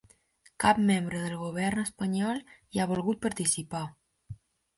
[0.61, 3.85] Cap membre del govern espanyol hi ha volgut participar.